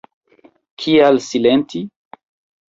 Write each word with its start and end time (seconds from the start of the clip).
Kial 0.83 1.21
silenti? 1.27 1.83